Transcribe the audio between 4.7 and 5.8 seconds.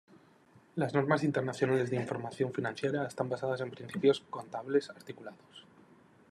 articulados.